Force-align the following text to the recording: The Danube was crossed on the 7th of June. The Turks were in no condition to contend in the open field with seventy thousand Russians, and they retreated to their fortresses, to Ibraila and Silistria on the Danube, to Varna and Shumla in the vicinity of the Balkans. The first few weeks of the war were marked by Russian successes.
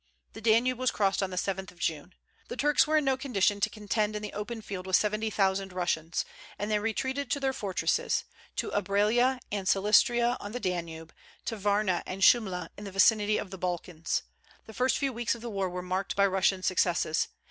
The 0.33 0.41
Danube 0.41 0.79
was 0.79 0.89
crossed 0.89 1.21
on 1.21 1.29
the 1.29 1.35
7th 1.35 1.69
of 1.69 1.77
June. 1.77 2.15
The 2.47 2.57
Turks 2.57 2.87
were 2.87 2.97
in 2.97 3.05
no 3.05 3.15
condition 3.15 3.59
to 3.59 3.69
contend 3.69 4.15
in 4.15 4.23
the 4.23 4.33
open 4.33 4.63
field 4.63 4.87
with 4.87 4.95
seventy 4.95 5.29
thousand 5.29 5.71
Russians, 5.73 6.25
and 6.57 6.71
they 6.71 6.79
retreated 6.79 7.29
to 7.29 7.39
their 7.39 7.53
fortresses, 7.53 8.23
to 8.55 8.71
Ibraila 8.71 9.37
and 9.51 9.67
Silistria 9.67 10.37
on 10.39 10.53
the 10.53 10.59
Danube, 10.59 11.13
to 11.45 11.55
Varna 11.55 12.01
and 12.07 12.23
Shumla 12.23 12.69
in 12.79 12.85
the 12.85 12.91
vicinity 12.91 13.37
of 13.37 13.51
the 13.51 13.59
Balkans. 13.59 14.23
The 14.65 14.73
first 14.73 14.97
few 14.97 15.13
weeks 15.13 15.35
of 15.35 15.41
the 15.41 15.51
war 15.51 15.69
were 15.69 15.83
marked 15.83 16.15
by 16.15 16.25
Russian 16.25 16.63
successes. 16.63 17.27